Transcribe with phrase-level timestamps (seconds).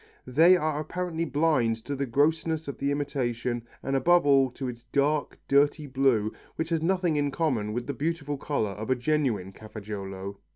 [0.25, 4.85] They are apparently blind to the grossness of the imitation and above all to its
[4.85, 9.53] dark, dirty blue which has nothing in common with the beautiful colour of a genuine
[9.53, 10.37] Cafaggiolo.